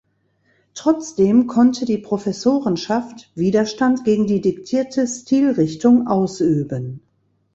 [0.73, 7.03] Trotzdem konnte die Professorenschaft Widerstand gegen die diktierte Stilrichtung ausüben.